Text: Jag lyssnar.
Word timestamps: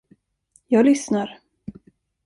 Jag 0.67 0.85
lyssnar. 0.85 1.39